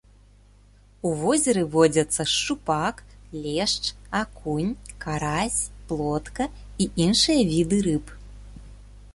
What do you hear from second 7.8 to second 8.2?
рыб.